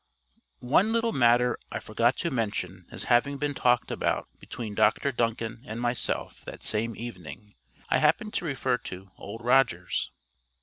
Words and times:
One 0.61 0.91
little 0.91 1.13
matter 1.13 1.59
I 1.71 1.79
forgot 1.79 2.17
to 2.17 2.31
mention 2.31 2.87
as 2.89 3.03
having 3.03 3.37
been 3.37 3.53
talked 3.53 3.91
about 3.91 4.27
between 4.39 4.73
Dr 4.73 5.11
Duncan 5.11 5.61
and 5.67 5.79
myself 5.79 6.43
that 6.45 6.63
same 6.63 6.95
evening. 6.95 7.53
I 7.87 7.99
happened 7.99 8.33
to 8.33 8.45
refer 8.45 8.77
to 8.79 9.11
Old 9.19 9.45
Rogers. 9.45 10.09